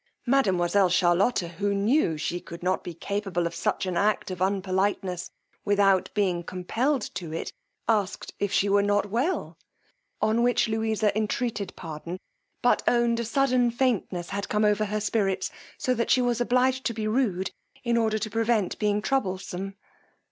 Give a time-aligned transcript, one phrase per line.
[0.25, 5.29] Mademoiselle Charlotta, who knew she could not be capable of such an act of unpoliteness,
[5.63, 7.53] without being compelled to it,
[7.87, 9.59] asked if she were not well:
[10.19, 12.17] on which Louisa entreated pardon,
[12.63, 16.83] but owned a sudden faintness had come over her spirits, so that she was obliged
[16.87, 17.51] to be rude
[17.83, 19.75] in order to prevent being troublesome.